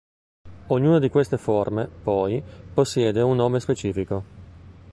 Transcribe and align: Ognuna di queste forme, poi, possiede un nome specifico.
Ognuna 0.69 0.97
di 0.97 1.09
queste 1.11 1.37
forme, 1.37 1.85
poi, 1.87 2.41
possiede 2.73 3.21
un 3.21 3.35
nome 3.35 3.59
specifico. 3.59 4.23